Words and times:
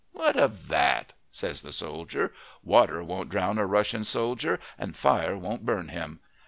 "What 0.13 0.35
of 0.35 0.67
that?" 0.69 1.13
says 1.29 1.61
the 1.61 1.71
soldier. 1.71 2.33
"Water 2.63 3.03
won't 3.03 3.29
drown 3.29 3.59
a 3.59 3.67
Russian 3.67 4.03
soldier, 4.03 4.59
and 4.75 4.97
fire 4.97 5.37
won't 5.37 5.63
burn 5.63 5.89
him. 5.89 6.21